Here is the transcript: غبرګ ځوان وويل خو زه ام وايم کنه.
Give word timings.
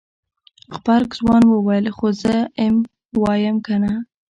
غبرګ 0.75 1.09
ځوان 1.19 1.43
وويل 1.47 1.85
خو 1.97 2.07
زه 2.21 2.35
ام 2.63 2.75
وايم 3.21 3.57
کنه. 3.65 3.93